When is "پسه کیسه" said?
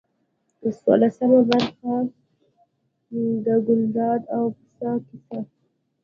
4.55-5.39